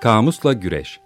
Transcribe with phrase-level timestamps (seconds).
[0.00, 1.00] Kamusla Güreş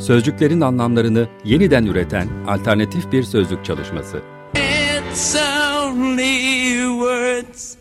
[0.00, 4.22] Sözcüklerin anlamlarını yeniden üreten alternatif bir sözlük çalışması.
[4.54, 7.76] It's only words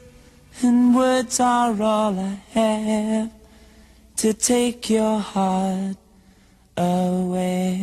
[0.64, 3.30] and words are all I have
[4.18, 5.98] to take your heart
[6.78, 7.78] away.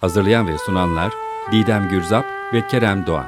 [0.00, 1.12] Hazırlayan ve sunanlar
[1.52, 3.26] Didem Gürzap ve Kerem Doğan.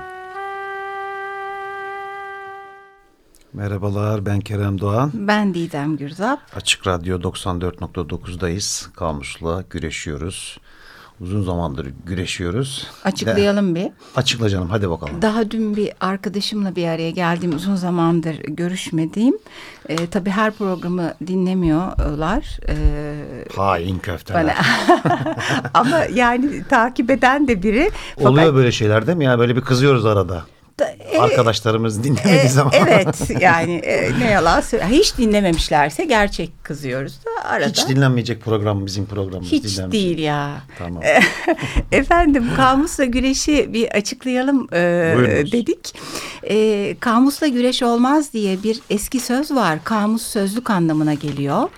[3.52, 5.11] Merhabalar ben Kerem Doğan.
[5.14, 6.41] Ben Didem Gürzap.
[6.56, 8.92] Açık Radyo 94.9'dayız.
[8.92, 10.59] Kamusla güreşiyoruz.
[11.20, 12.87] Uzun zamandır güreşiyoruz.
[13.05, 13.91] Açıklayalım De, bir.
[14.16, 15.23] Açıkla canım hadi bakalım.
[15.23, 19.38] Daha dün bir arkadaşımla bir araya geldiğim uzun zamandır görüşmediğim.
[19.88, 22.59] E, tabii her programı dinlemiyorlar.
[22.69, 22.77] E,
[23.56, 24.45] Hain köfteler.
[24.45, 24.55] Bana.
[25.75, 27.91] Ama yani takip eden de biri.
[28.17, 29.25] Oluyor Fakat, böyle şeyler değil mi?
[29.25, 30.42] Ya böyle bir kızıyoruz arada
[30.84, 32.73] e, arkadaşlarımız dinlemediği e, zaman.
[32.77, 34.61] Evet yani e, ne yalan.
[34.91, 37.69] Hiç dinlememişlerse gerçek kızıyoruz da arada.
[37.69, 39.53] Hiç dinlenmeyecek program bizim programımız.
[39.53, 40.62] Hiç değil ya.
[40.78, 41.03] Tamam.
[41.92, 44.78] Efendim kamusla güreşi bir açıklayalım e,
[45.53, 45.95] dedik.
[46.42, 49.78] E, kamusla güreş olmaz diye bir eski söz var.
[49.84, 51.69] Kamus sözlük anlamına geliyor.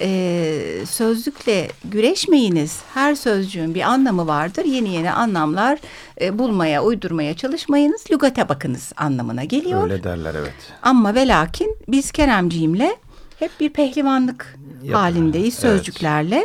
[0.00, 2.78] E, sözlükle güreşmeyiniz.
[2.94, 4.64] Her sözcüğün bir anlamı vardır.
[4.64, 5.78] Yeni yeni anlamlar
[6.20, 8.04] e, bulmaya, uydurmaya çalışmayınız.
[8.10, 9.82] Lügate bakınız anlamına geliyor.
[9.84, 10.54] Öyle derler evet.
[10.82, 12.96] Ama ve lakin biz Keremciğimle
[13.38, 14.92] hep bir pehlivanlık Yapın.
[14.98, 16.36] halindeyiz sözcüklerle.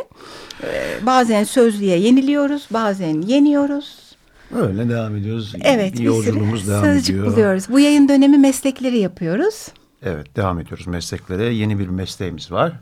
[0.62, 1.00] Evet.
[1.02, 4.04] Ee, bazen sözlüğe yeniliyoruz, bazen yeniyoruz.
[4.54, 5.52] Öyle devam ediyoruz.
[5.62, 7.32] Evet, yolculuğumuz devam sözcük ediyor.
[7.32, 7.64] buluyoruz.
[7.68, 9.66] Bu yayın dönemi meslekleri yapıyoruz.
[10.02, 11.54] Evet, devam ediyoruz mesleklere.
[11.54, 12.72] Yeni bir mesleğimiz var.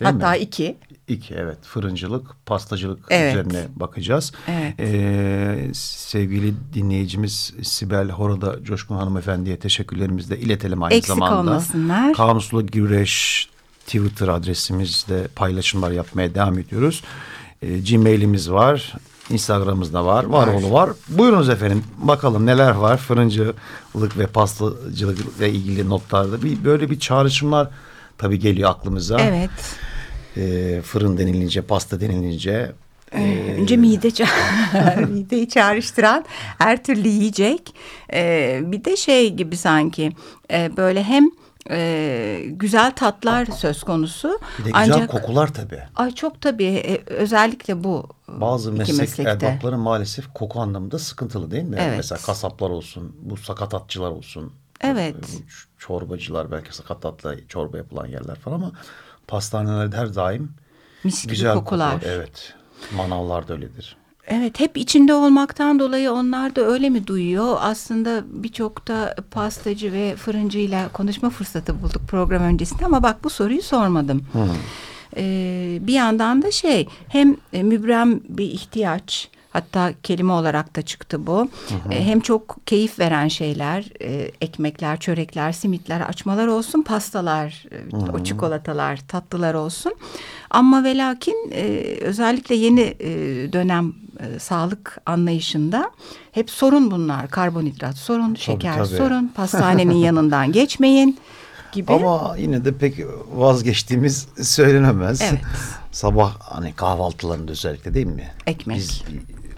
[0.00, 0.38] Değil Hatta mi?
[0.38, 0.76] iki.
[1.10, 3.34] İki evet fırıncılık, pastacılık evet.
[3.34, 4.32] üzerine bakacağız.
[4.48, 4.74] Evet.
[4.78, 11.40] Ee, sevgili dinleyicimiz Sibel Horada Coşkun hanımefendiye teşekkürlerimizi de iletelim aynı Eksik zamanda.
[11.40, 12.14] olmasınlar.
[12.14, 13.48] Kamuslu Güreş
[13.86, 17.02] Twitter adresimizde paylaşımlar yapmaya devam ediyoruz.
[17.62, 18.94] Ee, Gmail'imiz var.
[19.30, 20.24] Instagram'ımızda var.
[20.24, 20.90] Var oğlu var.
[21.08, 21.84] Buyurunuz efendim.
[21.98, 22.96] Bakalım neler var.
[22.96, 26.42] Fırıncılık ve pastacılıkla ilgili notlarda.
[26.42, 27.68] Bir, böyle bir çağrışımlar
[28.18, 29.20] tabii geliyor aklımıza.
[29.20, 29.50] Evet
[30.36, 32.72] e, fırın denilince, pasta denilince
[33.12, 34.10] ee, Önce mide
[35.06, 36.24] mideyi çağrıştıran
[36.58, 37.74] her türlü yiyecek.
[38.12, 40.12] Ee, bir de şey gibi sanki
[40.52, 41.30] e, böyle hem
[41.70, 44.40] e, güzel tatlar söz konusu.
[44.58, 45.82] Bir de güzel ancak, kokular tabii.
[45.96, 49.46] Ay çok tabii e, özellikle bu Bazı meslek meslekte.
[49.46, 51.76] erbapları maalesef koku anlamında sıkıntılı değil mi?
[51.80, 51.96] Evet.
[51.96, 54.52] Mesela kasaplar olsun, bu sakatatçılar olsun.
[54.80, 55.14] Evet.
[55.78, 58.72] Çorbacılar belki sakatatla çorba yapılan yerler falan ama
[59.30, 60.52] pastanelerde her daim
[61.04, 61.92] Mis gibi güzel kokular.
[61.92, 62.12] kokular.
[62.14, 62.54] Evet.
[62.96, 63.96] Manavlar da öyledir.
[64.26, 67.56] Evet hep içinde olmaktan dolayı onlar da öyle mi duyuyor?
[67.60, 73.62] Aslında birçok da pastacı ve fırıncıyla konuşma fırsatı bulduk program öncesinde ama bak bu soruyu
[73.62, 74.22] sormadım.
[74.32, 74.42] Hmm.
[75.16, 81.26] Ee, bir yandan da şey hem e, mübrem bir ihtiyaç Hatta kelime olarak da çıktı
[81.26, 81.38] bu.
[81.38, 81.44] Hı
[81.84, 81.92] hı.
[81.92, 87.96] E, hem çok keyif veren şeyler, e, ekmekler, çörekler, simitler, açmalar olsun, pastalar, e, hı
[87.96, 88.12] hı.
[88.12, 89.92] o çikolatalar, tatlılar olsun.
[90.50, 91.52] Ama ve lakin
[92.00, 92.94] özellikle yeni
[93.52, 93.92] dönem
[94.38, 95.90] sağlık anlayışında
[96.32, 97.28] hep sorun bunlar.
[97.28, 98.96] Karbonhidrat sorun, tabii, şeker tabii.
[98.96, 101.18] sorun, pastanenin yanından geçmeyin
[101.72, 101.92] gibi.
[101.92, 102.94] Ama yine de pek
[103.34, 105.20] vazgeçtiğimiz söylenemez.
[105.22, 105.40] Evet.
[105.92, 108.30] Sabah hani kahvaltılarında özellikle değil mi?
[108.46, 108.76] Ekmek.
[108.76, 109.02] Biz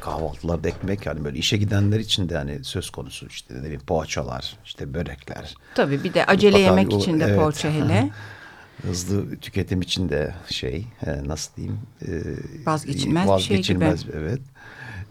[0.01, 4.57] kahvaltılarda ekmek yani böyle işe gidenler için de hani söz konusu işte ne bileyim poğaçalar
[4.65, 5.55] işte börekler.
[5.75, 8.11] Tabii bir de acele Mutlaka yemek o, için de evet, poğaça hele.
[8.83, 11.79] Hızlı tüketim için de şey e, nasıl diyeyim?
[12.09, 12.11] E,
[12.67, 14.29] vazgeçilmez, vazgeçilmez bir şey gibi.
[14.29, 14.41] Evet.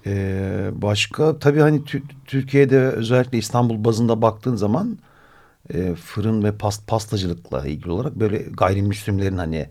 [0.06, 1.82] Ee, başka tabii hani
[2.26, 4.98] Türkiye'de özellikle İstanbul bazında baktığın zaman
[5.74, 9.70] e, fırın ve past pastacılıkla ilgili olarak böyle gayrimüslimlerin hani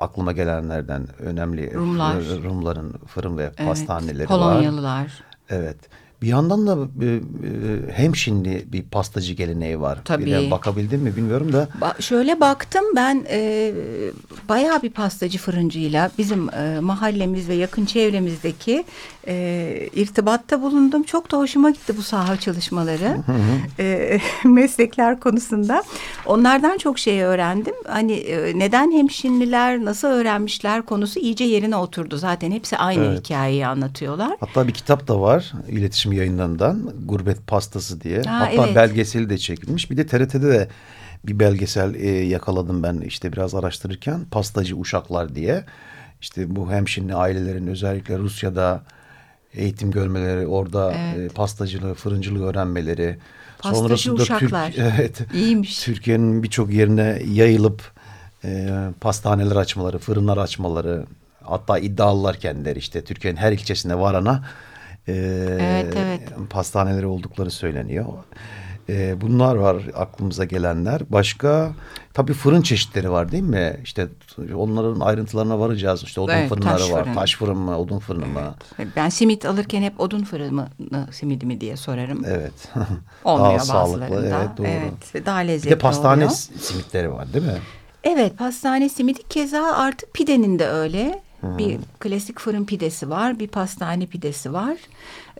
[0.00, 2.16] aklıma gelenlerden önemli Rumlar.
[2.44, 5.00] Rumların fırın ve evet, pastaneleri Polonyalılar.
[5.02, 5.22] var.
[5.48, 5.76] Evet.
[6.22, 7.20] Bir yandan da e, e,
[7.92, 9.98] hemşinli bir pastacı geleneği var.
[10.04, 10.26] Tabii.
[10.26, 11.68] Bir bakabildin mi bilmiyorum da.
[11.80, 13.72] Ba şöyle baktım ben e,
[14.48, 18.84] bayağı bir pastacı fırıncıyla bizim e, mahallemiz ve yakın çevremizdeki
[19.26, 21.02] e, irtibatta bulundum.
[21.02, 23.16] Çok da hoşuma gitti bu saha çalışmaları.
[23.78, 25.82] E, meslekler konusunda.
[26.26, 27.74] Onlardan çok şey öğrendim.
[27.88, 32.16] Hani e, neden hemşinliler nasıl öğrenmişler konusu iyice yerine oturdu.
[32.16, 33.24] Zaten hepsi aynı evet.
[33.24, 34.36] hikayeyi anlatıyorlar.
[34.40, 36.92] Hatta bir kitap da var iletişim yayınlarından.
[37.04, 38.22] Gurbet Pastası diye.
[38.22, 38.76] Ha, Hatta evet.
[38.76, 39.90] belgeseli de çekilmiş.
[39.90, 40.68] Bir de TRT'de de
[41.26, 44.24] bir belgesel e, yakaladım ben işte biraz araştırırken.
[44.30, 45.64] Pastacı Uşaklar diye.
[46.20, 48.82] İşte bu hemşinli ailelerin özellikle Rusya'da
[49.54, 51.30] eğitim görmeleri, orada Evet.
[51.30, 53.18] e, pastacılığı, fırıncılığı öğrenmeleri.
[53.58, 54.74] Pastacı Sonrasında uşaklar.
[54.78, 55.84] evet, İyiymiş.
[55.84, 57.92] Türkiye'nin birçok yerine yayılıp
[58.44, 58.68] e,
[59.00, 61.04] pastaneler açmaları, fırınlar açmaları,
[61.42, 64.44] hatta iddialılar kendileri işte Türkiye'nin her ilçesinde varana
[65.10, 66.20] e, Evet, evet.
[66.50, 68.06] pastaneleri oldukları söyleniyor.
[68.88, 71.00] E, bunlar var aklımıza gelenler.
[71.08, 71.70] Başka
[72.14, 73.80] tabii fırın çeşitleri var değil mi?
[73.84, 74.08] İşte
[74.56, 76.02] onların ayrıntılarına varacağız.
[76.02, 77.02] İşte odun Evet, fırınları taş var.
[77.04, 77.14] fırın.
[77.14, 78.54] Taş fırın mı, odun fırını mı?
[78.96, 80.68] Ben simit alırken hep odun fırını
[81.12, 82.22] simidi mi diye sorarım.
[82.26, 82.52] Evet.
[83.24, 84.26] Olmuyor Daha sağlıklı.
[84.28, 84.66] Evet, doğru.
[84.66, 86.30] Evet, daha Bir lezzetli de pastane oluyor.
[86.60, 87.58] simitleri var değil mi?
[88.04, 91.22] Evet pastane simidi keza artık pidenin de öyle.
[91.42, 94.76] Bir klasik fırın pidesi var, bir pastane pidesi var.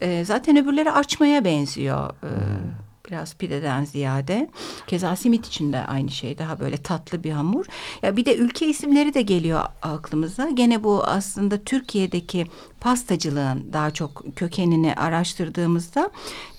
[0.03, 2.11] Ee, zaten öbürleri açmaya benziyor.
[2.25, 2.29] Ee,
[3.11, 4.51] Biraz pideden ziyade.
[4.87, 6.39] Keza simit için de aynı şey.
[6.39, 7.67] Daha böyle tatlı bir hamur.
[8.03, 10.51] Ya bir de ülke isimleri de geliyor aklımıza.
[10.51, 12.47] Gene bu aslında Türkiye'deki
[12.81, 16.11] pastacılığın daha çok kökenini araştırdığımızda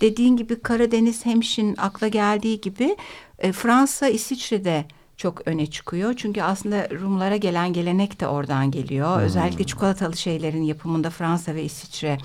[0.01, 2.97] dediğin gibi Karadeniz hemşin akla geldiği gibi
[3.39, 4.85] e, Fransa, İsviçre'de
[5.21, 6.13] çok öne çıkıyor.
[6.17, 9.21] Çünkü aslında Rumlara gelen gelenek de oradan geliyor.
[9.21, 12.17] Özellikle çikolatalı şeylerin yapımında Fransa ve İsviçre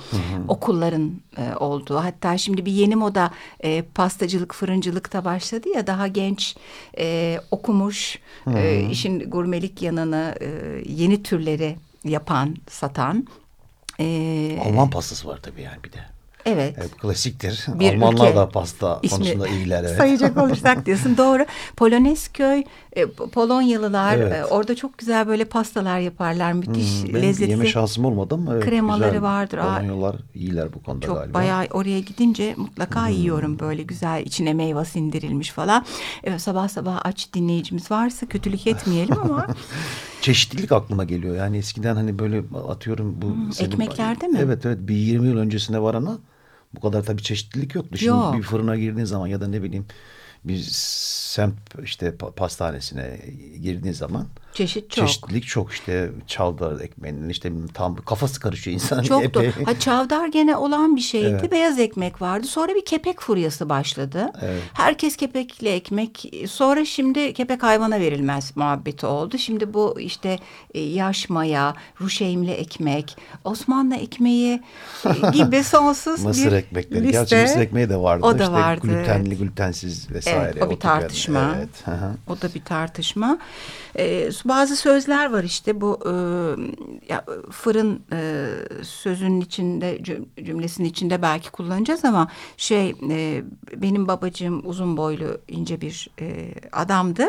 [0.49, 1.97] okulların e, olduğu.
[1.97, 6.57] Hatta şimdi bir yeni moda e, pastacılık, fırıncılık da başladı ya daha genç
[6.99, 8.19] e, okumuş
[8.55, 10.49] e, işin gurmelik yanını e,
[10.87, 13.27] yeni türleri yapan, satan.
[14.01, 16.16] E, Alman pastası var tabii yani bir de.
[16.47, 16.75] Evet.
[16.79, 17.67] Evet klasiktir.
[17.75, 19.85] Bir Almanlar ülke da pasta ismi konusunda iyiler.
[19.85, 19.97] Evet.
[19.97, 21.47] Sayacak olursak diyorsun doğru.
[21.77, 24.33] Polonezköy, e, Polonyalılar Evet.
[24.33, 26.53] e, orada çok güzel böyle pastalar yaparlar.
[26.53, 27.51] Müthiş Hmm, lezzetli.
[27.51, 29.23] yeme şansım olmadı ama evet, Kremaları güzel.
[29.23, 29.59] vardır.
[29.59, 31.35] Polonyalılar iyiler bu konuda Çok galiba.
[31.35, 33.15] bayağı oraya gidince mutlaka Hmm.
[33.15, 35.85] yiyorum böyle güzel içine meyve sindirilmiş falan.
[36.25, 39.47] Evet, sabah sabah aç dinleyicimiz varsa kötülük etmeyelim ama
[40.21, 41.37] Çeşitlilik aklıma geliyor.
[41.37, 43.53] Yani eskiden hani böyle atıyorum bu...
[43.53, 44.39] senin- ekmeklerde mi?
[44.43, 46.19] Evet evet bir 20 yıl öncesine varana
[46.75, 47.99] bu kadar tabii çeşitlilik yoktu.
[47.99, 48.35] Şimdi Yok.
[48.35, 49.87] bir fırına girdiğin zaman ya da ne bileyim
[50.45, 53.21] bir semt işte pa- pastanesine
[53.61, 54.27] girdiğin zaman
[54.57, 55.07] çeşit çok.
[55.09, 59.03] çeşitlilik çok işte çavdar ekmeğinin işte tam kafası karışıyor insan.
[59.03, 59.51] Çok epey.
[59.65, 61.39] Ha çavdar gene olan bir şeydi.
[61.41, 61.53] Evet.
[61.53, 62.47] Beyaz ekmek vardı.
[62.47, 64.33] Sonra bir kepek furyası başladı.
[64.43, 64.63] Evet.
[64.73, 66.33] Herkes kepekli ekmek.
[66.49, 69.39] Sonra şimdi kepek hayvana verilmez muhabbeti oldu.
[69.39, 70.39] Şimdi bu işte
[70.75, 74.63] e, yaş maya, ruşeymli ekmek, Osmanlı ekmeği
[75.07, 77.03] e, gibi sonsuz Mısır bir ekmekleri.
[77.03, 77.13] liste.
[77.19, 78.27] Gerçi mısır ekmeği de vardı.
[78.27, 79.39] O da işte vardı, Glutenli, evet.
[79.39, 80.51] glutensiz vesaire.
[80.53, 81.39] Evet, o bir tartışma.
[81.39, 81.57] yani.
[81.89, 82.01] Evet.
[82.29, 83.39] O da bir tartışma.
[83.99, 86.13] Ee, bazı sözler var işte bu e,
[87.13, 88.47] ya, fırın e,
[88.83, 93.43] sözünün içinde cüm- cümlesinin içinde belki kullanacağız ama şey e,
[93.77, 97.25] benim babacığım uzun boylu ince bir e, adamdı.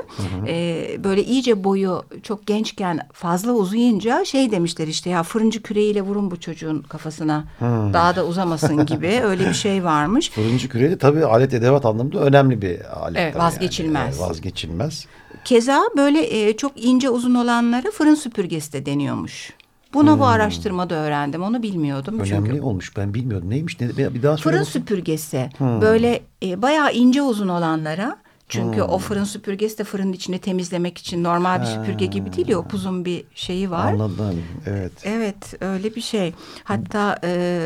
[0.47, 6.31] E, böyle iyice boyu çok gençken fazla uzayınca şey demişler işte ya fırıncı küreğiyle vurun
[6.31, 7.45] bu çocuğun kafasına
[7.93, 10.29] daha da uzamasın gibi öyle bir şey varmış.
[10.31, 13.19] Fırıncı küreği de tabii alet edevat anlamında önemli bir alet.
[13.21, 14.01] Evet, vazgeçilmez.
[14.01, 14.09] Yani.
[14.19, 15.05] Evet, vazgeçilmez.
[15.45, 19.53] Keza böyle e, çok ince uzun olanlara fırın süpürgesi de deniyormuş.
[19.93, 21.43] Bunu bu araştırmada öğrendim.
[21.43, 22.13] Onu bilmiyordum.
[22.13, 22.21] Hmm.
[22.21, 22.97] Önemli Çünkü olmuş.
[22.97, 23.49] Ben bilmiyordum.
[23.49, 23.79] Neymiş?
[23.79, 24.65] Ne, bir daha fırın bakayım.
[24.65, 25.81] süpürgesi Hmm.
[25.81, 28.17] böyle e, bayağı ince uzun olanlara
[28.49, 32.59] çünkü o fırın süpürgesi de fırının içini temizlemek için normal bir süpürge gibi değil ya
[32.59, 33.93] upuzun bir şeyi var.
[33.93, 34.43] Anladım.
[34.65, 34.91] Evet.
[35.03, 36.33] Evet öyle bir şey.
[36.63, 37.59] Hatta e,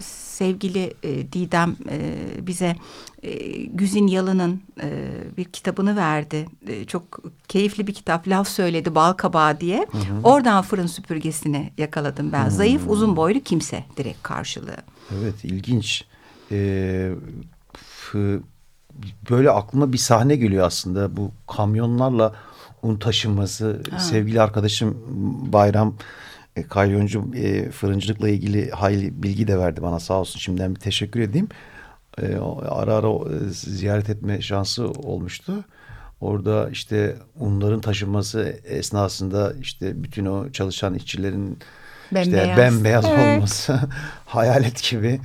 [0.00, 2.76] sevgili e, Didem e, bize
[3.22, 6.46] e, Güzin Yalın'ın e, bir kitabını verdi.
[6.66, 7.18] E, çok
[7.48, 8.28] keyifli bir kitap.
[8.28, 9.86] Laf söyledi bal kabağı diye.
[10.24, 12.48] Oradan fırın süpürgesini yakaladım ben.
[12.48, 14.76] Zayıf uzun boylu kimse direkt karşılığı.
[15.20, 16.04] Evet ilginç.
[16.52, 17.12] Ee,
[19.30, 21.16] böyle aklıma bir sahne geliyor aslında.
[21.16, 22.34] Bu kamyonlarla
[22.82, 23.82] un taşınması.
[23.98, 24.96] Sevgili arkadaşım
[25.52, 25.94] Bayram
[26.56, 26.60] e,
[27.34, 30.38] e, fırıncılıkla ilgili hayli bilgi de verdi bana sağ olsun.
[30.38, 31.48] Şimdiden bir teşekkür edeyim.
[32.18, 32.36] E,
[32.68, 35.64] ara ara e, ziyaret etme şansı olmuştu.
[36.20, 41.58] Orada işte unların taşınması esnasında işte bütün o çalışan işçilerin
[42.10, 42.58] işte Bembeyaz.
[42.58, 43.36] bembeyaz Evet.
[43.36, 43.80] olması
[44.30, 45.20] hayalet gibi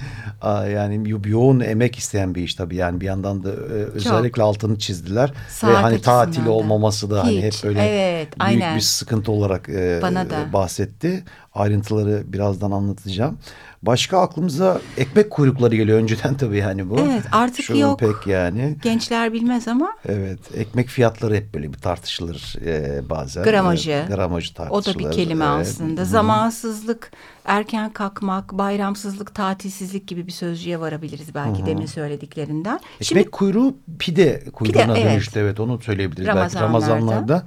[0.74, 3.54] yani yo- yoğun emek isteyen bir iş tabii yani bir yandan da e,
[3.94, 8.50] özellikle altını çizdiler Saat ve hani tatil olmaması da hani hep Hiç, böyle evet, büyük
[8.50, 8.76] aynen.
[8.76, 10.54] bir sıkıntı olarak e, Bana da.
[10.54, 11.24] bahsetti.
[11.56, 13.38] Ayrıntıları birazdan anlatacağım.
[13.84, 17.00] Başka aklımıza ekmek kuyrukları geliyor önceden tabii yani bu.
[17.00, 18.00] Evet, artık Şu an yok.
[18.00, 18.76] pek yani.
[18.84, 23.44] Gençler bilmez ama Evet, ekmek fiyatları hep böyle bir tartışılır e, bazen.
[23.44, 23.92] Gramajı.
[23.92, 24.96] Evet, gramajı o tartışılır.
[24.96, 25.68] da bir kelime Evet.
[25.68, 26.06] aslında.
[26.06, 27.12] Zamansızlık,
[27.46, 32.80] erken kalkmak, bayramsızlık, tatilsizlik gibi bir sözcüğe varabiliriz belki demin söylediklerinden.
[33.02, 35.12] Ekmek kuyruğu pide kuyruğuna evet.
[35.12, 36.94] dönüştü evet onu söyleyebiliriz belki Ramazanlarda.
[36.94, 37.46] Ramazanlarda.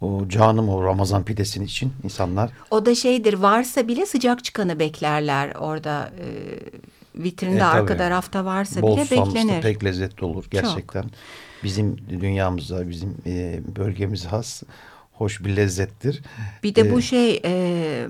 [0.00, 2.50] o canım o Ramazan pidesinin için insanlar.
[2.70, 6.26] O da şeydir varsa bile sıcak çıkanı beklerler orada e,
[7.22, 9.62] vitrinde e, arkada rafta varsa Bol bile beklenir.
[9.62, 11.02] pek lezzetli olur gerçekten.
[11.02, 11.10] Çok.
[11.64, 14.62] Bizim dünyamıza bizim e, bölgemize has
[15.18, 16.22] hoş bir lezzettir.
[16.62, 18.08] Bir de bu ee, şey e,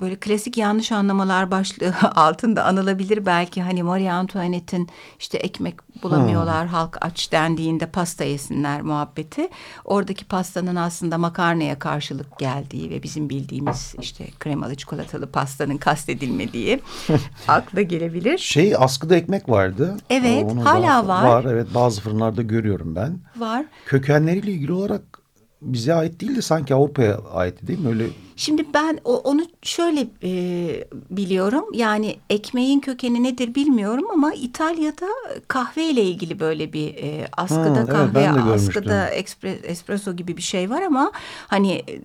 [0.00, 6.72] böyle klasik yanlış anlamalar başlığı altında anılabilir belki hani Marie Antoinette'in işte ekmek bulamıyorlar hmm.
[6.72, 9.48] halk aç dendiğinde pasta yesinler muhabbeti.
[9.84, 16.80] Oradaki pastanın aslında makarnaya karşılık geldiği ve bizim bildiğimiz işte kremalı çikolatalı pastanın kastedilmediği
[17.48, 18.38] akla gelebilir.
[18.38, 19.96] Şey askıda ekmek vardı.
[20.10, 21.24] Evet Onu hala var.
[21.24, 23.18] Var evet bazı fırınlarda görüyorum ben.
[23.36, 23.64] Var.
[23.86, 25.19] Kökenleriyle ilgili olarak
[25.62, 27.88] bize ait değil de sanki Avrupa'ya ait değil mi?
[27.88, 28.04] Öyle
[28.40, 30.30] Şimdi ben onu şöyle e,
[31.10, 31.64] biliyorum.
[31.74, 35.06] Yani ekmeğin kökeni nedir bilmiyorum ama İtalya'da
[35.48, 39.08] kahve ile ilgili böyle bir e, askıda ha, kahve, evet, askıda
[39.64, 41.12] espresso gibi bir şey var ama
[41.46, 42.00] hani e,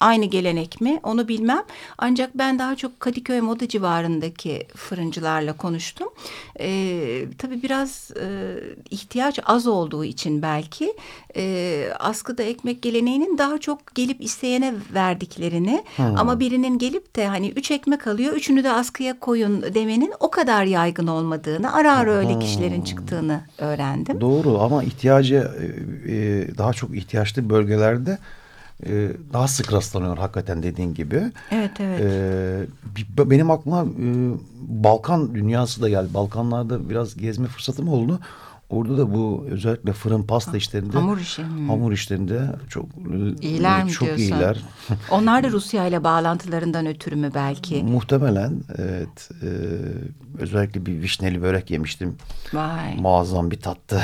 [0.00, 1.62] aynı gelenek mi onu bilmem.
[1.98, 6.08] Ancak ben daha çok Kadıköy Moda civarındaki fırıncılarla konuştum.
[6.60, 8.56] E, tabii biraz e,
[8.90, 10.94] ihtiyaç az olduğu için belki
[11.36, 16.18] e, askıda ekmek geleneğinin daha çok gelip isteyene verdiklerini Hmm.
[16.18, 20.64] Ama birinin gelip de hani üç ekmek alıyor, üçünü de askıya koyun demenin o kadar
[20.64, 22.40] yaygın olmadığını, ara ara öyle hmm.
[22.40, 24.20] kişilerin çıktığını öğrendim.
[24.20, 28.18] Doğru ama ihtiyacı e, e, daha çok ihtiyaçlı bölgelerde
[28.86, 31.22] e, daha sık rastlanıyor hakikaten dediğin gibi.
[31.50, 32.68] Evet evet.
[33.18, 33.86] benim aklıma
[34.68, 36.14] Balkan dünyası da geldi.
[36.14, 38.20] Balkanlarda biraz gezme fırsatım oldu.
[38.74, 41.68] Orada da bu özellikle fırın pasta işlerinde hamur işi hmm.
[41.68, 42.86] hamur işlerinde çok
[43.40, 44.24] iyiler mi çok diyorsun?
[44.24, 44.58] iyiler.
[45.10, 47.82] Onlar da Rusya ile bağlantılarından ötürü mü belki?
[47.82, 49.30] Muhtemelen evet.
[49.42, 49.48] E,
[50.38, 52.16] özellikle bir vişneli börek yemiştim.
[52.52, 52.96] Vay.
[52.96, 54.02] Muazzam bir tattı.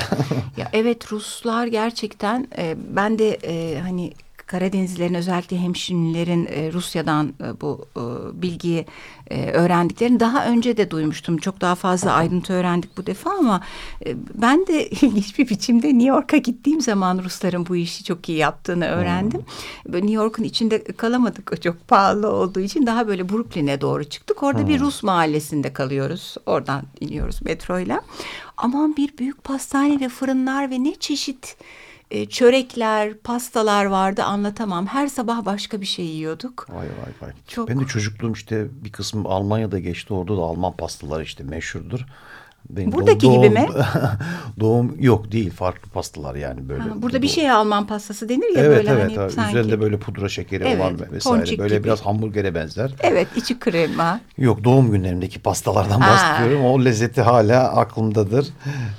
[0.57, 4.13] ya evet Ruslar gerçekten e, ben de e, hani
[4.51, 8.03] Karadenizlilerin özellikle hemşinlilerin e, Rusya'dan e, bu e,
[8.43, 8.87] bilgiyi
[9.31, 11.39] e, öğrendiklerini daha önce de duymuştum.
[11.39, 13.61] Çok daha fazla ayrıntı öğrendik bu defa ama
[14.07, 18.39] e, ben de ilginç bir biçimde New York'a gittiğim zaman Rusların bu işi çok iyi
[18.39, 19.41] yaptığını öğrendim.
[19.85, 19.95] Hmm.
[19.95, 24.43] New York'un içinde kalamadık çok pahalı olduğu için daha böyle Brooklyn'e doğru çıktık.
[24.43, 24.69] Orada hmm.
[24.69, 26.37] bir Rus mahallesinde kalıyoruz.
[26.47, 28.01] Oradan iniyoruz metroyla.
[28.57, 31.57] Aman bir büyük pastane ve fırınlar ve ne çeşit
[32.11, 34.87] e, çörekler, pastalar vardı anlatamam.
[34.87, 36.67] Her sabah başka bir şey yiyorduk.
[36.71, 37.31] Vay vay vay.
[37.49, 37.69] Çok...
[37.69, 40.15] Ben de çocukluğum işte bir kısmı Almanya'da geçti.
[40.15, 42.07] Orada da Alman pastaları işte meşhurdur.
[42.69, 43.69] Benim Buradaki doğum, gibi mi?
[44.61, 46.83] doğum yok değil farklı pastalar yani böyle.
[46.83, 49.51] Ha, burada bir şey Alman pastası denir ya evet, böyle evet, hani sanki.
[49.51, 51.85] Üzerinde böyle pudra şekeri evet, olan vesaire böyle gibi.
[51.85, 52.95] biraz hamburgere benzer.
[53.01, 54.21] Evet içi krema.
[54.39, 56.65] Yok doğum günlerimdeki pastalardan bahsediyorum.
[56.65, 58.49] O lezzeti hala aklımdadır.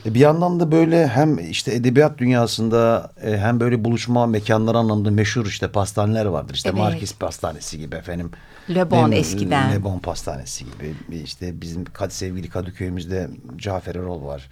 [0.06, 5.12] E, bir yandan da böyle hem işte edebiyat dünyasında e, hem böyle buluşma mekanları anlamında
[5.12, 6.54] meşhur işte pastaneler vardır.
[6.54, 6.80] İşte evet.
[6.80, 8.32] Markis Pastanesi gibi efendim.
[8.70, 9.72] Le Bon eskiden.
[9.72, 11.22] Le Bon Pastanesi gibi.
[11.24, 14.50] işte bizim sevgili Kadıköy'ümüzde Cafer Erol var.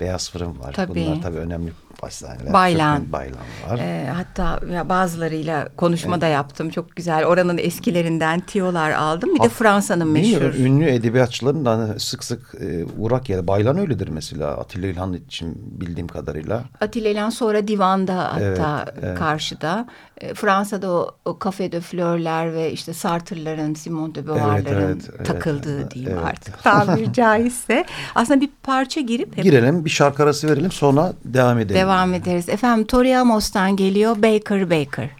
[0.00, 0.72] Beyaz Fırın var.
[0.72, 1.06] Tabii.
[1.06, 2.52] Bunlar tabii önemli pastaneler.
[2.52, 3.12] Baylan.
[3.12, 3.38] Baylan
[3.68, 3.78] var.
[3.78, 6.22] E, hatta ya bazılarıyla konuşma evet.
[6.22, 6.70] da yaptım.
[6.70, 7.24] Çok güzel.
[7.24, 9.34] Oranın eskilerinden tiyolar aldım.
[9.34, 10.54] Bir ha, de Fransa'nın meşhur.
[10.54, 13.46] Ünlü edebiyatçıların da hani sık sık e, uğrak yeri.
[13.46, 14.56] Baylan öyledir mesela.
[14.56, 16.64] Atilla İlhan için bildiğim kadarıyla.
[16.80, 19.18] Atilla İlhan sonra divanda hatta evet, evet.
[19.18, 19.86] karşıda.
[20.20, 25.26] E, Fransa'da o, o Café de Fleur'ler ve işte Sartre'ların, Simone de Beauvoir'ların evet, evet,
[25.26, 26.28] takıldığı evet, diyeyim evet.
[26.28, 27.84] artık tabiri caizse.
[28.14, 29.36] Aslında bir parça girip...
[29.36, 29.44] Hep...
[29.44, 31.80] Girelim bir şarkı arası verelim sonra devam edelim.
[31.80, 32.48] Devam ederiz.
[32.48, 35.10] Efendim Tori Amos'tan geliyor Baker Baker.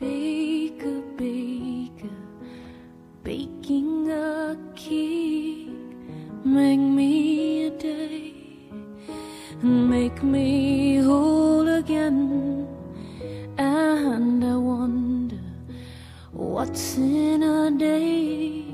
[0.00, 2.16] Baker Baker
[3.24, 5.68] Baking a cake
[6.44, 8.32] Make me a day
[9.62, 12.66] Make me whole again
[13.58, 15.36] And I wonder
[16.32, 18.64] What's in a day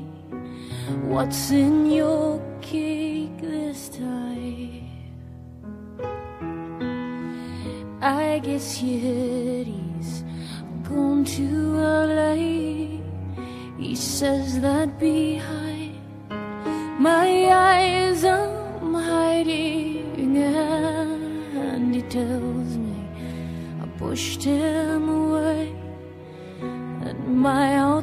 [1.08, 4.45] What's in your cake this time
[8.06, 10.22] I guess Yeti's
[10.88, 12.34] gone to LA.
[13.78, 15.98] He says that behind
[17.00, 23.08] my eyes I'm hiding, and he tells me
[23.82, 25.74] I pushed him away,
[26.60, 27.95] and my heart's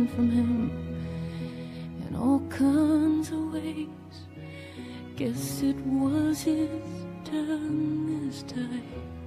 [0.00, 0.70] Ran from him
[2.08, 3.88] in all kinds of ways.
[5.16, 6.70] Guess it was his
[7.26, 8.42] turn this.
[8.44, 9.19] Time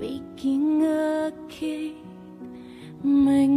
[0.00, 1.94] baking a cake.
[3.04, 3.50] Make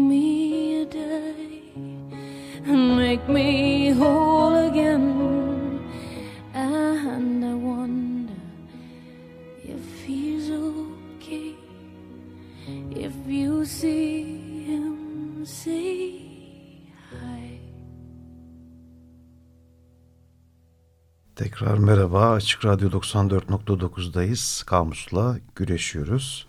[22.13, 22.34] merhaba.
[22.34, 24.65] Açık Radyo 94.9'dayız.
[24.65, 26.48] Kamus'la güreşiyoruz.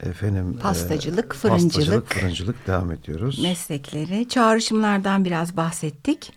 [0.00, 1.74] Efendim Pastacılık, e, fırıncılık.
[1.74, 3.38] Pastacılık, fırıncılık devam ediyoruz.
[3.42, 6.32] meslekleri, çağrışımlardan biraz bahsettik.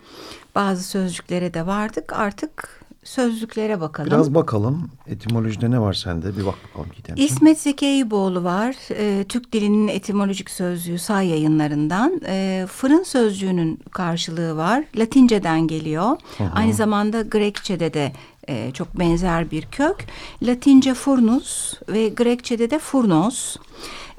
[0.56, 2.14] Bazı sözcüklere de vardık.
[2.14, 2.77] Artık
[3.08, 4.12] sözlüklere bakalım.
[4.12, 6.38] Biraz bakalım etimolojide ne var sende?
[6.38, 7.32] Bir bak bakalım Gidemciğim.
[7.32, 8.76] İsmet Zeki Eyüboğlu var.
[8.92, 12.22] Ee, Türk Dilinin Etimolojik Sözlüğü say yayınlarından.
[12.26, 14.84] Ee, fırın sözcüğünün karşılığı var.
[14.98, 16.18] Latinceden geliyor.
[16.54, 18.12] Aynı zamanda Grekçe'de de
[18.48, 20.06] e, çok benzer bir kök.
[20.42, 23.56] Latince furnus ve Grekçe'de de furnos.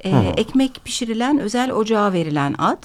[0.05, 2.85] Ee, ekmek pişirilen özel ocağa verilen ad.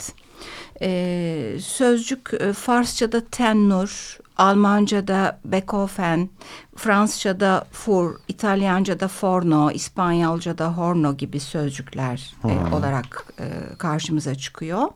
[0.81, 6.29] Ee, sözcük e, Farsça'da tennur, Almanca'da Beethoven,
[6.75, 14.87] Fransızca'da fur, İtalyanca'da forno, İspanyolca'da horno gibi sözcükler e, olarak e, karşımıza çıkıyor.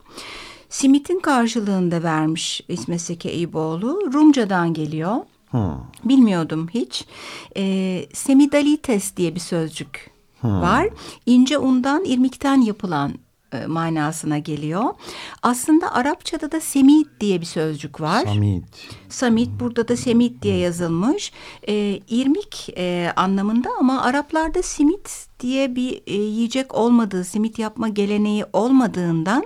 [0.68, 4.12] Simit'in karşılığında vermiş İsmet Seki Eyüboğlu.
[4.12, 5.16] Rumca'dan geliyor.
[6.04, 7.04] Bilmiyordum hiç.
[7.56, 10.10] E, semidalites diye bir sözcük
[10.42, 10.88] var.
[11.26, 13.14] İnce undan, irmikten yapılan
[13.52, 14.84] e, manasına geliyor.
[15.42, 18.24] Aslında Arapçada da semit diye bir sözcük var.
[18.24, 18.64] Samit.
[19.08, 21.32] Samit burada da semit diye yazılmış.
[21.68, 28.44] E, irmik e, anlamında ama Araplarda simit diye bir e, yiyecek olmadığı, simit yapma geleneği
[28.52, 29.44] olmadığından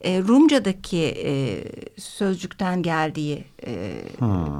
[0.00, 1.64] e, Rumca'daki e,
[2.00, 3.92] sözcükten geldiği e,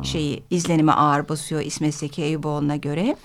[0.03, 3.01] şeyi izlenime ağır basıyor İsmet Zeki Eyüboğlu'na göre.
[3.11, 3.17] E,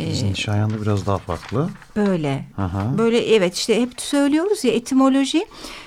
[0.00, 1.68] Bizim Nişanyan'da biraz daha farklı.
[1.96, 2.44] Böyle.
[2.58, 2.94] Aha.
[2.98, 5.46] Böyle evet işte hep söylüyoruz ya etimoloji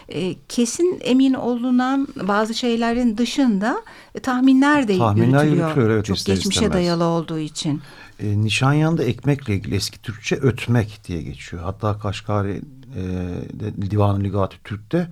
[0.09, 3.81] e, kesin emin olunan bazı şeylerin dışında
[4.15, 5.65] e, tahminler de Tahminler yürütülüyor.
[5.67, 6.73] yürütülüyor, evet, Çok ister geçmişe istemez.
[6.75, 7.81] dayalı olduğu için.
[8.19, 11.63] E, Nişanyan'da ekmekle ilgili eski Türkçe ötmek diye geçiyor.
[11.63, 12.61] Hatta Kaşgari
[12.95, 15.07] e, Divan-ı Ligat-ı Türk'te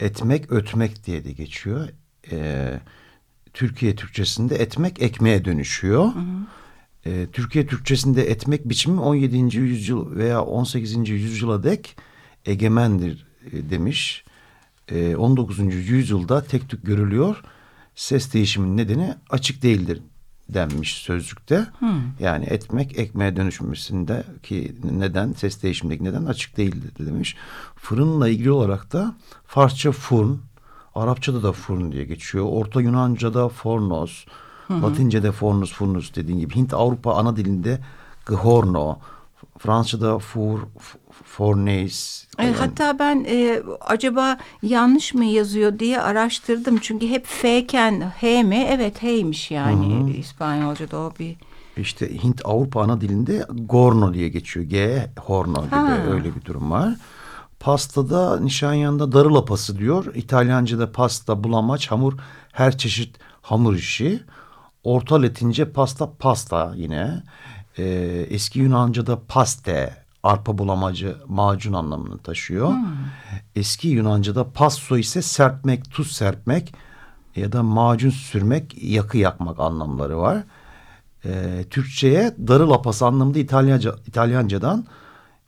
[0.00, 1.88] etmek ötmek diye de geçiyor.
[2.32, 2.68] E,
[3.54, 6.08] Türkiye Türkçesinde etmek ekmeğe dönüşüyor.
[7.06, 9.56] E, Türkiye Türkçesinde etmek biçimi 17.
[9.56, 11.08] yüzyıl veya 18.
[11.08, 11.96] yüzyıla dek
[12.46, 14.24] egemendir e, demiş.
[14.88, 15.58] E, 19.
[15.74, 17.42] yüzyılda tek tük görülüyor.
[17.94, 20.02] Ses değişiminin nedeni açık değildir
[20.48, 21.66] denmiş sözlükte.
[22.20, 27.36] Yani etmek ekmeğe dönüşmesinde ki neden ses değişimindeki neden açık değildir demiş.
[27.76, 29.14] Fırınla ilgili olarak da
[29.46, 30.40] Farsça fırın,
[30.94, 32.44] Arapçada da fırın diye geçiyor.
[32.48, 34.24] Orta Yunanca'da fornos,
[34.82, 36.54] Latince'de fornus furnus dediğin gibi.
[36.54, 37.78] Hint Avrupa ana dilinde
[38.28, 38.98] gehorno,
[39.58, 40.58] Fransızca'da fur,
[41.24, 42.26] forneis.
[42.38, 46.78] E, hatta ben e, acaba yanlış mı yazıyor diye araştırdım.
[46.78, 48.66] Çünkü hep F'ken H mi?
[48.70, 51.36] Evet H'ymiş yani İspanyolca'da o bir...
[51.76, 54.66] İşte Hint Avrupa ana dilinde gorno diye geçiyor.
[54.66, 55.98] G horno gibi Ha.
[56.10, 56.94] öyle bir durum var.
[57.60, 60.14] Pastada Nişanyan'da darı lapası diyor.
[60.14, 62.12] İtalyanca'da pasta, bulamaç, hamur,
[62.52, 64.22] her çeşit hamur işi.
[64.84, 67.22] Orta Latince pasta, pasta yine.
[67.78, 67.84] Ee,
[68.30, 72.74] eski Yunanca'da paste arpa bulamacı, macun anlamını taşıyor.
[73.56, 76.74] Eski Yunanca'da passo ise serpmek, tuz serpmek
[77.36, 80.44] ya da macun sürmek, yakı yakmak anlamları var.
[81.24, 84.86] Ee, Türkçe'ye darı lapası anlamında İtalyanca, İtalyancadan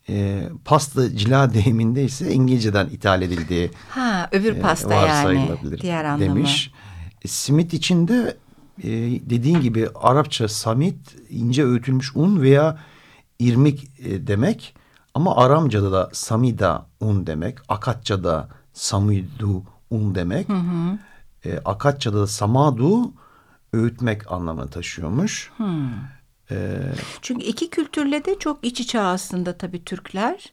[0.09, 6.05] e, pasta cila deyiminde ise İngilizceden ithal edildiği Ha öbür e, pasta yani varsayılabilir diğer
[6.05, 6.21] anlamı.
[6.21, 6.73] demiş.
[7.25, 8.37] E, simit içinde
[8.79, 8.89] e,
[9.31, 10.97] dediğin gibi Arapça samit
[11.31, 12.79] ince öğütülmüş un veya
[13.39, 14.75] irmik e, demek.
[15.15, 17.59] Ama Aramca'da da samida un demek.
[17.69, 20.47] Akatça'da samidu un demek.
[21.45, 23.13] E, Akatça'da da samadu
[23.73, 25.51] öğütmek anlamını taşıyormuş.
[26.51, 26.79] E,
[27.23, 30.53] Çünkü iki kültürle de çok iç içe aslında tabii Türkler.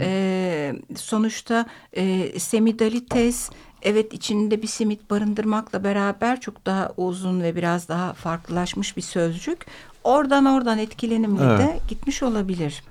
[0.00, 3.50] Ee, sonuçta e, semidalites
[3.82, 9.66] evet içinde bir simit barındırmakla beraber çok daha uzun ve biraz daha farklılaşmış bir sözcük.
[10.04, 11.58] Oradan oradan etkilenimle Evet.
[11.58, 12.82] de gitmiş olabilir.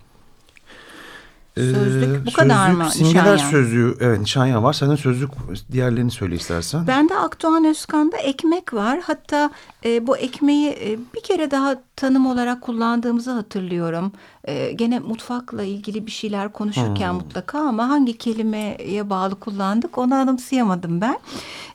[1.60, 2.92] Sözlük bu kadar mı?
[2.92, 4.74] Simgeler sözlüğü evet nişanyan var.
[4.74, 5.30] Senden sözlük
[5.72, 6.88] diğerlerini söyle istersen.
[6.88, 9.00] Bende Akdoğan Özkan'da ekmek var.
[9.04, 9.52] Hatta
[9.86, 14.12] e, bu ekmeği e, bir kere daha tanım olarak kullandığımızı hatırlıyorum.
[14.44, 21.02] E, gene mutfakla ilgili bir şeyler konuşurken mutlaka ama hangi kelimeye bağlı kullandık onu anımsayamadım
[21.02, 21.20] ben.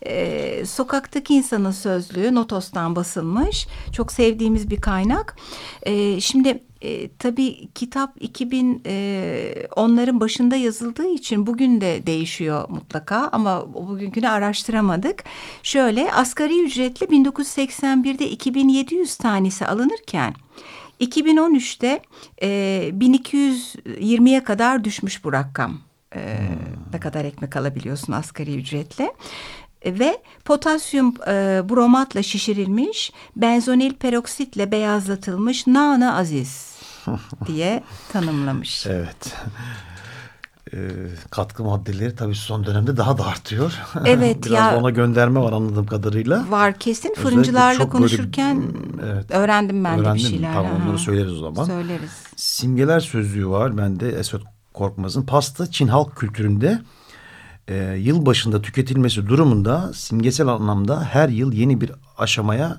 [0.02, 3.66] E, sokaktaki insanın sözlüğü Notos'tan basılmış.
[3.92, 5.36] Çok sevdiğimiz bir kaynak.
[5.82, 13.28] E, şimdi e, tabii kitap 2000 e, onların başında yazıldığı için bugün de değişiyor mutlaka
[13.32, 15.24] ama bugünkünü araştıramadık.
[15.62, 20.34] Şöyle asgari ücretle 1981'de 2700 tanesi alınırken
[21.00, 22.00] 2013'te
[22.42, 22.48] e,
[22.94, 25.80] 1220'ye kadar düşmüş bu rakam.
[26.16, 26.38] E,
[26.92, 29.12] Ne kadar ekmek alabiliyorsun asgari ücretle.
[29.86, 31.32] Ve potasyum e,
[31.68, 36.73] bromatla şişirilmiş, benzonil peroksitle beyazlatılmış nana aziz
[37.46, 38.86] diye tanımlamış.
[38.86, 39.34] Evet.
[40.74, 40.78] Ee,
[41.30, 43.72] katkı maddeleri tabii son dönemde daha da artıyor.
[44.04, 46.50] Evet, Biraz ya- ona gönderme var anladığım kadarıyla.
[46.50, 48.62] Var kesin Özellikle fırıncılarla çok böyle- konuşurken
[49.04, 49.30] Evet.
[49.30, 50.52] öğrendim ben de bir şeyler.
[50.54, 51.64] Tamam onları söyleriz o zaman.
[51.64, 52.10] Söyleriz.
[52.36, 54.42] Simgeler sözlüğü var bende Esot
[54.74, 55.22] Korkmaz'ın.
[55.22, 56.82] Pasta Çin halk kültüründe
[57.68, 62.76] e, yıl başında tüketilmesi durumunda simgesel anlamda her yıl yeni bir aşamaya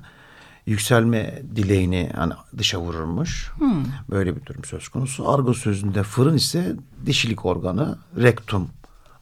[0.66, 3.52] yükselme dileğini hani dışa vururmuş.
[4.10, 5.30] Böyle bir durum söz konusu.
[5.30, 6.76] Argo sözünde fırın ise
[7.06, 8.70] dişilik organı, rektum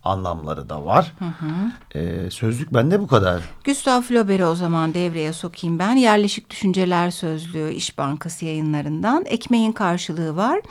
[0.03, 1.13] anlamları da var.
[1.95, 3.41] E, sözlük bende bu kadar.
[3.65, 5.95] Gustav Flaubert'i o zaman devreye sokayım ben.
[5.95, 10.61] Yerleşik Düşünceler Sözlüğü İş Bankası yayınlarından ekmeğin karşılığı var.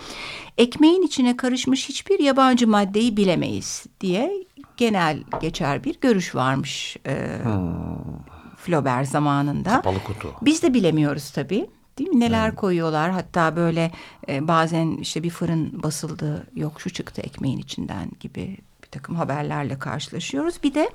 [0.59, 4.33] Ekmeğin içine karışmış hiçbir yabancı maddeyi bilemeyiz diye
[4.77, 7.39] genel geçer bir görüş varmış e,
[8.63, 9.71] Flaubert zamanında.
[9.71, 10.35] Kapalı kutu.
[10.43, 11.67] Biz de bilemiyoruz tabii.
[11.99, 12.21] Değil mi?
[12.21, 13.91] Neler koyuyorlar hatta böyle
[14.29, 18.57] e, bazen işte bir fırın basıldı yok şu çıktı ekmeğin içinden gibi
[18.93, 20.55] takım haberlerle karşılaşıyoruz.
[20.63, 20.91] Bir de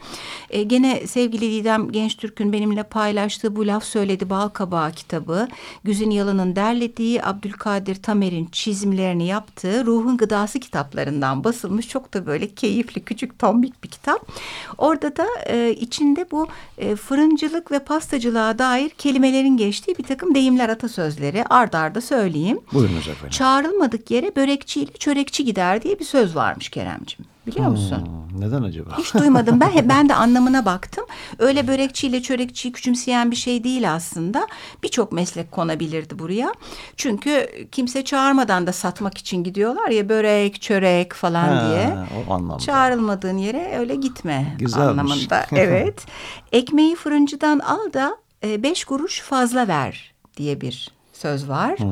[0.49, 5.47] e, gene sevgili Didem Gençtürk'ün benimle paylaştığı bu laf söyledi bal kabağı kitabı
[5.83, 13.05] Güzin Yalan'ın derlediği Abdülkadir Tamer'in çizimlerini yaptığı Ruhun Gıdası kitaplarından basılmış çok da böyle keyifli
[13.05, 14.27] küçük tombik bir kitap.
[14.77, 20.69] Orada da e, içinde bu e, fırıncılık ve pastacılığa dair kelimelerin geçtiği bir takım deyimler
[20.69, 22.59] atasözleri ard arda söyleyeyim.
[22.73, 23.29] Buyurunuz efendim.
[23.29, 27.25] Çağrılmadık yere börekçiyle çörekçi gider diye bir söz varmış Keremcim.
[27.47, 28.05] Biliyor musun?
[28.31, 28.97] Hmm, neden acaba?
[28.97, 29.89] Hiç duymadım ben.
[29.89, 31.05] Ben de anlamına baktım.
[31.39, 34.47] Öyle börekçiyle çörekçiyi küçümseyen bir şey değil aslında.
[34.83, 36.51] Birçok meslek konabilirdi buraya.
[36.97, 41.95] Çünkü kimse çağırmadan da satmak için gidiyorlar ya börek, çörek falan Ha, diye.
[42.27, 42.59] o anlamda.
[42.63, 44.89] Çağrılmadığın yere öyle gitme Güzelmiş.
[44.89, 45.45] anlamında.
[45.57, 46.05] Evet.
[46.51, 51.79] Ekmeği fırıncıdan al da e, beş kuruş fazla ver diye bir söz var.
[51.79, 51.87] Hmm.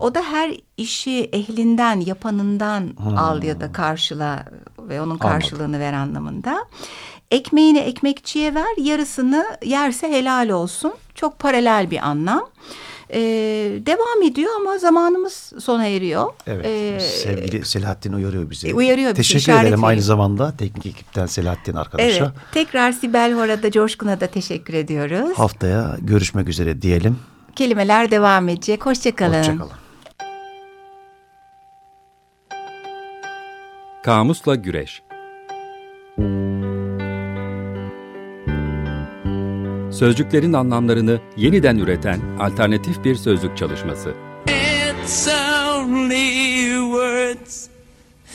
[0.00, 4.44] O da her işi ehlinden, yapanından al ya da karşıla
[4.78, 6.64] ve onun karşılığını ver anlamında.
[7.30, 10.92] Ekmeğini ekmekçiye ver, yarısını yerse helal olsun.
[11.14, 12.50] Çok paralel bir anlam.
[13.10, 13.18] Ee,
[13.86, 16.32] devam ediyor ama zamanımız sona eriyor.
[16.46, 16.66] Evet.
[16.66, 18.74] Ee, sevgili Selahattin uyarıyor bizi.
[18.74, 20.06] uyarıyor bizi, Teşekkür ederim aynı veriyor.
[20.06, 22.24] zamanda teknik ekipten Selahattin arkadaşa.
[22.24, 22.34] Evet.
[22.52, 25.38] Tekrar Sibel Hora'da Coşkun'a da teşekkür ediyoruz.
[25.38, 27.18] Haftaya görüşmek üzere diyelim.
[27.56, 28.86] Kelimeler devam edecek.
[28.86, 29.38] Hoşçakalın.
[29.38, 29.70] Hoşçakalın.
[34.02, 35.02] Kamusla Güreş
[39.92, 44.14] Sözcüklerin anlamlarını yeniden üreten alternatif bir sözlük çalışması.
[44.48, 47.68] It's only words,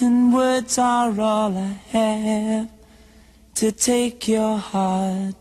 [0.01, 2.67] and words are all I have
[3.55, 5.40] to take your heart